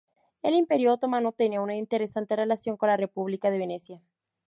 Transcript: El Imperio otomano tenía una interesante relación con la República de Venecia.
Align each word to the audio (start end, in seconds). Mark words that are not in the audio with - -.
El 0.41 0.55
Imperio 0.55 0.93
otomano 0.93 1.31
tenía 1.31 1.61
una 1.61 1.75
interesante 1.75 2.35
relación 2.35 2.75
con 2.75 2.87
la 2.89 2.97
República 2.97 3.51
de 3.51 3.59
Venecia. 3.59 4.01